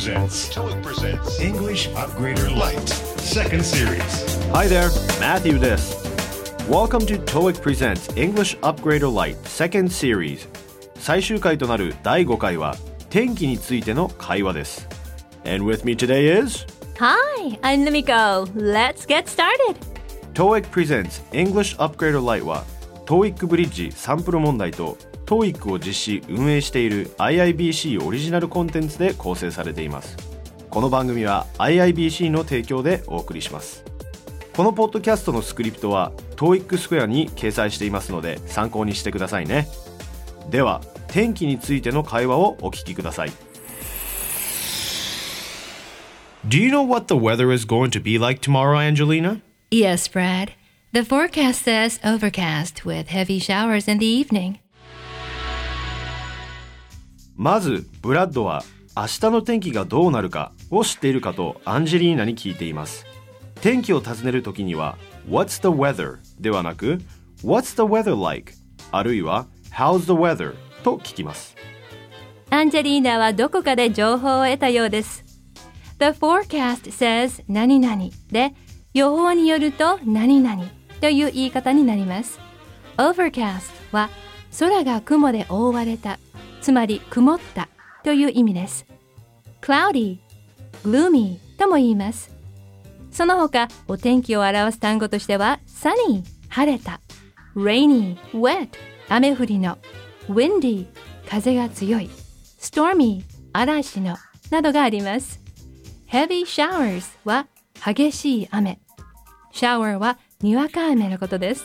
[0.00, 4.88] presents TOEIC presents English Upgrader Lite Second Series Hi there,
[5.20, 5.94] Matthew です
[6.70, 10.48] Welcome to TOEIC Presents English Upgrader Lite Second Series
[10.94, 12.76] 最終回となる第5回は
[13.10, 14.88] 天気についての会話です
[15.44, 16.64] And with me today is
[16.98, 18.50] Hi, I'm Lumiko.
[18.54, 19.76] Let's get started.
[20.32, 22.64] TOEIC Presents English Upgrader Lite は
[23.04, 24.96] TOEIC ブリッジサンプル問題と
[25.30, 30.16] TOEIC を実施運営している IIBC オリジナルコンテンツで構成されています
[30.70, 33.84] この番組は IIBC の提供でお送りします
[34.56, 39.68] このポッドキャストのスクリプトは TOEIC スクエアに掲載していますので参考にしてくださいね
[40.50, 43.30] では天気についての会話をお聞きください
[46.48, 49.42] Do you know what the weather is going to be like tomorrow, Angelina?
[49.70, 50.54] Yes, Brad.
[50.92, 54.58] The forecast says overcast with heavy showers in the evening.
[57.40, 58.62] まずブラッドは
[58.94, 63.06] 明日の天気がどうなるかを知っているかとアンジェリーナに聞いています
[63.62, 66.18] 天気を尋ねるときには What's the weather?
[66.38, 67.00] ではなく
[67.42, 68.52] What's the weather like?
[68.92, 70.54] あるいは How's the weather?
[70.82, 71.56] と聞きます
[72.50, 75.24] アンジェリーナはどこかで情報を得たようです。
[75.98, 78.52] The forecast says 何々で
[78.92, 80.64] 予報によると何々
[81.00, 82.38] という言い方になります。
[82.98, 84.10] Overcast は
[84.58, 86.18] 空が雲で覆われた、
[86.60, 87.68] つまり曇った
[88.04, 88.86] という意味です。
[89.60, 90.18] Cloudy、
[90.84, 92.30] gloomy とも言います。
[93.10, 97.00] その他、お天気を表す単語としては sunny、晴れた、
[97.56, 98.68] rainy、wet、
[99.08, 99.78] 雨降りの、
[100.28, 100.86] windy、
[101.28, 102.08] 風が強い、
[102.58, 103.22] stormy、
[103.52, 104.16] 嵐の、
[104.50, 105.40] などがあります。
[106.10, 107.46] heavy showers は
[107.84, 108.80] 激しい雨。
[109.52, 111.64] shower はにわか雨のことです。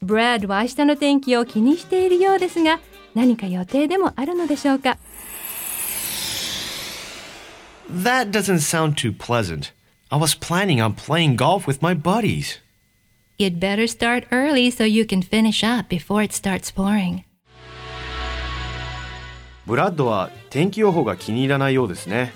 [0.00, 2.80] ブラッドは明日の天気を気にしているようですが、
[3.14, 4.98] 何か予定でもあるのでしょうか
[7.90, 9.72] That doesn't sound too pleasant.
[10.10, 12.60] I was planning on playing golf with my buddies.
[13.38, 17.24] You'd better start early so you can finish up before it starts pouring.
[19.66, 22.32] ブラッドは天気予報が気に入らないようですね。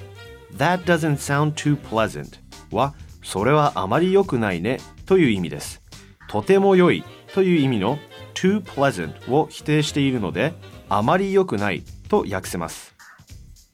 [0.56, 2.39] That doesn't sound too pleasant
[2.71, 5.83] はそれはあまり良くないねという意味です。
[6.28, 7.04] とても良い
[7.34, 7.99] という意味の
[8.34, 10.53] too pleasant を否定しているので
[10.88, 12.94] あまり良くないと訳せます。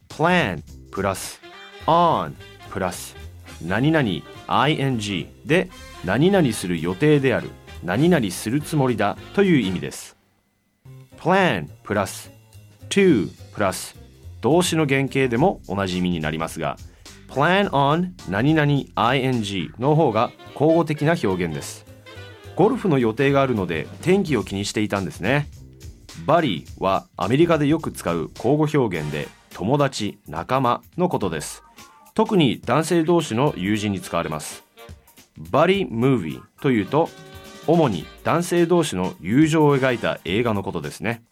[0.08, 1.40] plan プラス
[1.86, 2.32] on
[2.70, 3.16] プラス
[3.64, 4.08] 何々
[4.46, 5.68] ing で
[6.04, 7.50] 何々する予定である
[7.84, 10.16] 何々するつもりだという意味です。
[11.18, 12.30] plan プラス
[12.88, 13.96] to プラス
[14.40, 16.76] 動詞の原型でも同じ意味になりますが
[17.28, 21.84] plan on 何々 ing の方が交互的な表現です
[22.58, 25.46] ゴルフの予定があるので天気を気にしていたんですね。
[26.26, 31.62] バリーはアメリカでよく使う交互表現で友達仲間のことです。
[32.14, 34.64] 特に男性同士の友人に使われます。
[35.52, 37.08] バリームービーというと
[37.68, 41.22] 主に男性同士の友情を描いた映画のことですね。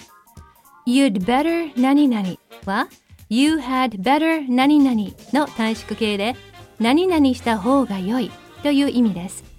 [0.86, 2.36] You'd better 何々
[2.66, 2.86] は
[3.28, 4.96] You had better 何々
[5.32, 6.36] の短縮形で
[6.78, 8.30] 何々した方が良い
[8.62, 9.55] という意味です。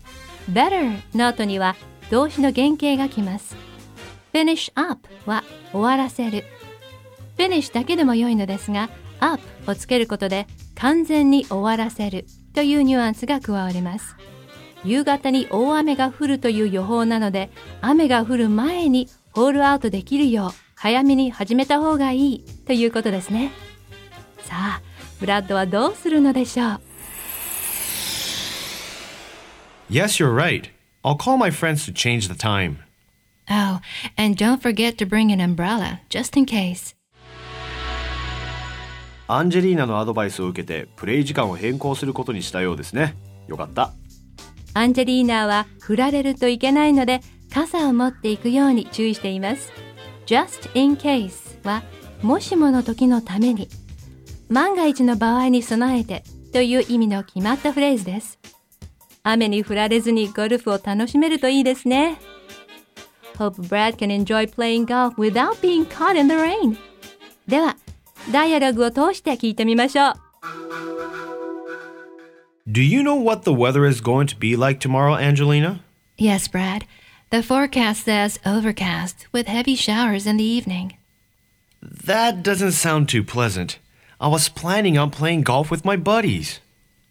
[0.52, 1.75] Better の後には
[2.09, 3.56] 動詞の原型が来ます。
[4.34, 6.44] finish up は終わらせる。
[7.38, 14.16] finish だけでも良いのですが up をつけることで完全に終わらせるというニュアンスが加わります。
[14.84, 17.50] 夕方に大雨が降るという予報なので
[17.81, 23.52] 雨が降る前にホールアウトできるよう早めに始めた方がいいということですね
[24.44, 24.81] さあ
[25.19, 26.81] ブラッドはどうするのでしょう？
[29.90, 30.70] Yes, you're right.
[31.03, 32.80] I'll call my friends to change the time.
[33.50, 33.80] Oh,
[34.18, 36.94] and don't forget to bring an umbrella just in case
[39.30, 43.16] アンジェリーナのアドバイスを受けてプレイ時間を変更することにしたようですね。
[43.48, 43.94] よかった。
[44.74, 47.22] アンジェリーナは振られるといけないので
[47.52, 49.72] 傘を持っていくように注意しています
[50.28, 51.81] just in case は
[52.22, 53.69] もしもの時のために
[54.50, 56.24] 万が一の場合に備えて
[56.54, 58.38] という意味の決まったフレーズです
[59.26, 62.19] 雨に降られずにゴルフを楽しめるといいですね
[63.37, 66.76] Hope Brad can enjoy playing golf without being caught in the rain
[67.46, 67.76] では
[68.32, 70.14] ダイアログを通して聞いてみましょう
[72.69, 75.81] Do you know what the weather is going to be like tomorrow, Angelina?
[76.17, 76.87] Yes, Brad.
[77.31, 80.96] The forecast says overcast with heavy showers in the evening.
[81.82, 83.79] That doesn't sound too pleasant.
[84.20, 86.61] I was planning on playing golf with my buddies.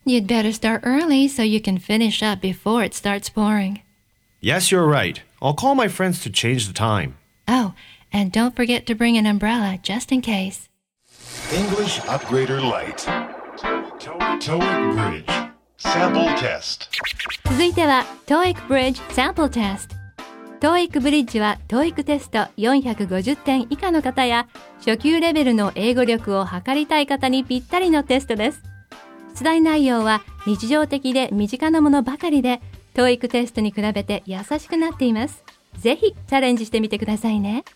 [0.08, 3.82] You'd better start early so you can finish up before it starts pouring.
[4.40, 5.20] Yes, you're right.
[5.42, 7.16] I'll call my friends to change the time.
[7.48, 7.74] Oh,
[8.12, 10.68] and don't forget to bring an umbrella just in case.
[11.52, 12.98] English Upgrader Lite.
[14.38, 15.26] TOEIC Bridge.
[15.76, 16.88] Sample test.
[17.44, 19.96] 続いては TOEIC Bridge Sample Test
[20.60, 24.46] TOEIC Bridge は TOEIC テスト450点以下の方や
[24.78, 28.62] 初級レベルの英語力を測りたい方にぴったりのテストです
[29.36, 32.62] 出題内容は日常的で身近なものばかりで
[32.94, 35.44] TOEIC テストに比べて優しくなっています。
[35.78, 37.66] ぜひチャレンジしてみてくださいね。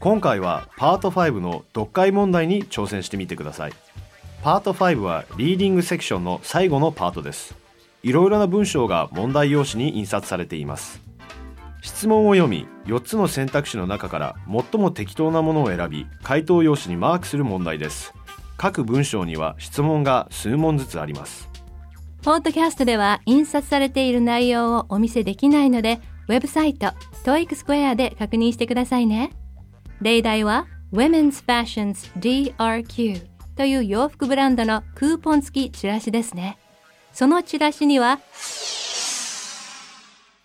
[0.00, 3.72] 今回はパート5の読解問題に挑戦してみてください。
[4.42, 7.54] パート5はリーディングセクションの最後のパートです。
[8.02, 11.02] いろいろな文章が問題用紙に印刷されています。
[11.82, 18.14] 質問を読み4つの選択肢の中から最も適当なものを選び回答用紙にマークする問題です。
[18.56, 21.48] 各文章には質問が数問ずつあります
[22.22, 26.86] ポッドキャストでは印刷されている内容をお見せできないのでウェブサイト
[27.24, 29.30] TOEIC スクエアで確認してくださいね
[30.00, 36.58] 例題は Women's Fashions DRQ という洋服ブランドのクーポン付きチラシですね。
[37.12, 38.20] そのチラシには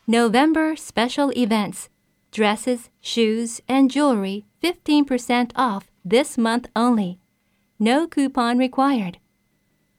[0.08, 1.90] November Special Events
[2.32, 7.18] Dresses, Shoes and Jewelry 15% off this month only.
[7.80, 9.20] No coupon required.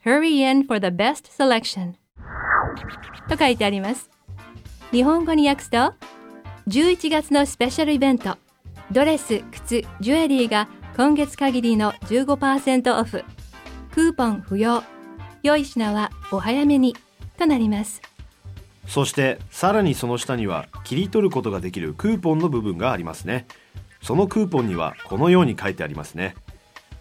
[0.04, 1.94] Hurry in for the best selection.
[3.28, 4.10] と書いてあります。
[4.92, 5.94] 日本語に訳すと
[6.68, 8.36] 11月のスペシャルイベント
[8.92, 13.24] ドレス、靴、ジュエリーが今月限りの15%オフ。
[13.92, 14.82] クーポン不要。
[15.42, 16.94] 良い品はお早めに。
[17.38, 18.02] となります。
[18.86, 23.46] そしてさらにその下には切り取ることができるクーポンの部分がありますね
[24.02, 26.34] そのクーポンにはこのように書いてありますね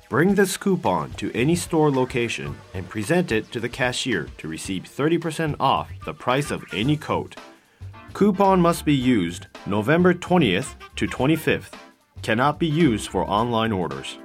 [0.10, 4.86] Bring this coupon to any store location and present it to the cashier to receive
[4.86, 7.36] 30% off the price of any coat.
[8.14, 11.74] Coupon must be used November 20th to 25th.
[12.24, 14.18] Cannot be used for online orders.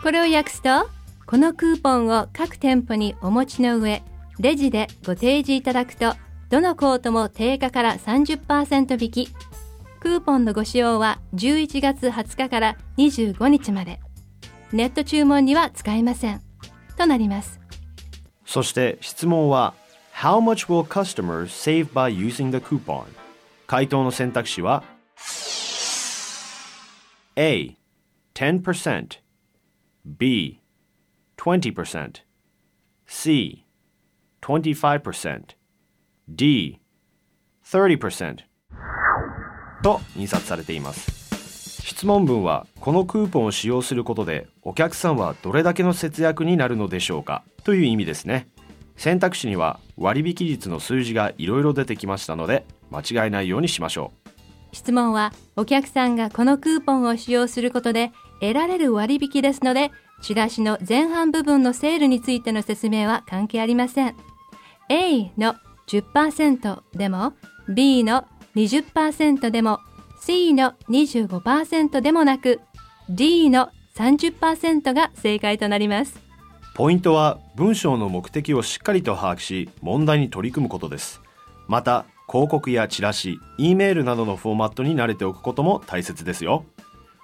[0.00, 0.88] これを訳すと、
[1.26, 4.04] このクーポンを各店舗にお持ちの上、
[4.38, 6.14] レジでご提示いただくと、
[6.48, 9.28] どのコートも定価から30%引き。
[9.98, 13.98] クーポンのご使用は11月20日から25日まで。
[14.74, 16.42] ネット注文には使えません。
[16.96, 17.60] となります。
[18.44, 19.72] そして質問は
[20.12, 23.04] How much will customers save by using the coupon?
[23.68, 24.82] 回答の選択肢は
[27.36, 27.76] A
[28.34, 29.20] 10%
[30.04, 30.60] B
[31.36, 32.12] 20%
[33.06, 33.64] C
[34.42, 35.42] 25%
[36.28, 36.80] D
[37.64, 38.36] 30%
[39.84, 41.23] と印刷されています
[41.84, 47.44] 質問文はこのクーポンを使用することでお客さんはどれだけの節約になるのでしょうか？
[47.62, 48.48] という意味ですね。
[48.96, 54.30] 選択肢には割引率の数字がいろいろ出てきましたので間違えないようにしましょう。
[54.72, 59.90] 質問はお客さんがこのクーポンを使用することで得られる割引ですので
[60.22, 64.16] チラシの前半部分のセールについての説明は関係ありません。
[64.88, 65.54] A の
[65.86, 67.34] 10%でも
[67.68, 68.24] B の
[68.56, 69.80] 20%でも
[70.26, 72.62] C の25%でもなく
[73.10, 76.18] D の30%が正解となります。
[76.74, 81.20] ポイントは文章の目的をしっかりと把握し問題に取り組むことです。
[81.68, 86.64] また広告やチラシ E メールなどのフォーマットに慣れておくことも大切ですよ。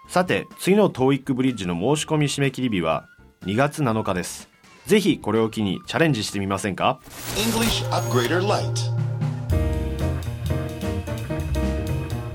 [0.06, 3.08] さて次の TOEIC ブリッジの申し込み締め切り日は
[3.46, 4.51] 2月7日です。
[4.84, 7.01] ぜひこれを機にチャレンジしてみませんか？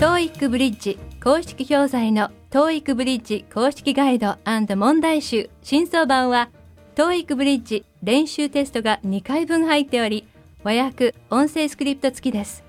[0.05, 4.37] TOEIC ブリッジ公式教材の TOEIC ブリッジ公式ガイド
[4.75, 5.49] 問題集。
[5.63, 6.51] 新装版は
[6.93, 10.27] TOEIC ブリッジ練習テストが2回分入っており
[10.61, 12.63] 和訳音声スクリプト付きです。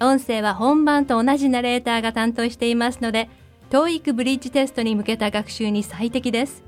[0.00, 3.30] 音声は本番と同じナレーターが担当していますので
[3.70, 6.64] TOEIC ブリッジテストに向けた学習に最適です。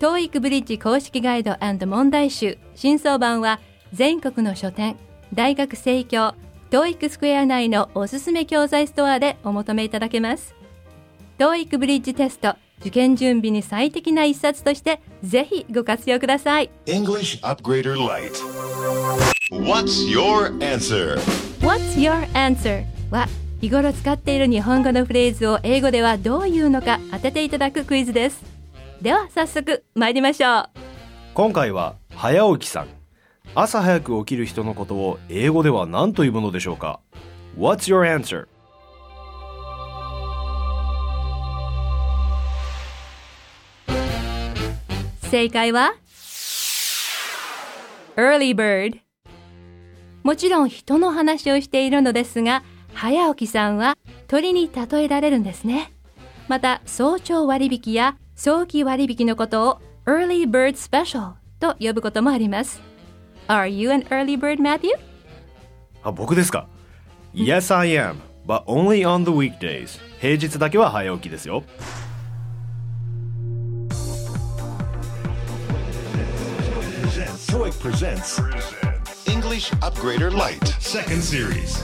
[0.00, 1.54] TOEIC ブリッジ公式ガイド
[1.86, 2.56] 問題集。
[2.74, 3.60] 新装版は
[3.92, 4.96] 全国の書店
[5.34, 6.34] 大学生協
[6.70, 10.54] TOEIC スクエア内のおすすめ教材ストアでお求めいただけます
[11.38, 18.32] TOEIC ブリッジテスト受験準備に最適な一冊としてぜひご活用ください English Upgrader Lite.
[19.50, 21.18] What's your answer?
[21.60, 22.84] What's your answer?
[23.10, 23.26] は
[23.62, 28.44] 日頃使っている日本語のフレーズを英語ではどう言うのか当てていただくクイズです
[29.00, 30.68] では早速参りましょう
[31.32, 32.97] 今回は早起きさん
[33.54, 37.00] 朝早く起きる人のことを英語では何というものでしょうか
[37.56, 38.46] ？What's your answer?
[45.30, 45.94] 正解は
[48.16, 49.00] ？Early Bird
[50.22, 52.62] もちろん人の話をしているのですが
[52.94, 55.92] 早起きさんは鳥に例えられるんですね
[56.48, 62.87] また早朝割引や早期割引のことを early bird special と呼ぶこともあります。
[63.48, 64.92] Are you an early bird, Matthew?
[66.02, 66.68] あ、僕ですか
[67.34, 69.98] ?Yes, I am, but only on the weekdays.
[70.20, 71.64] 平日だけは早起きですよ。
[77.48, 78.42] TOEIC presents
[79.26, 81.82] English Upgrader Lite Second Series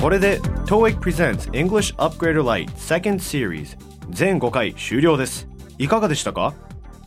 [0.00, 3.78] これで TOEIC Presents English Upgrader Lite Second Series
[4.10, 5.48] 全5回終了です。
[5.78, 6.54] いかがでしたか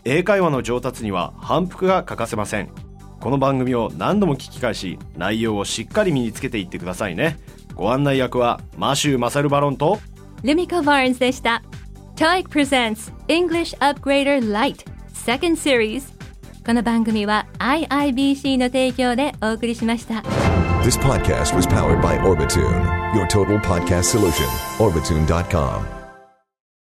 [0.05, 2.88] 英会話の上達には反復が欠かせません。
[3.19, 7.37] この番組を何度も聞き返し、内容をしっかり身につけていってくださいね。
[7.75, 9.99] ご案内役はマシュー・マサル・バロンと
[10.43, 11.63] ルミカ・バーンズでした。
[12.15, 16.19] TOEIC presents English Upgrader Lite Second Series
[16.65, 20.15] この番組は IIBC の提供でお送りしました。
[20.83, 24.45] This podcast was powered by Orbitune, your total podcast solution.
[24.77, 25.98] Orbitune.com.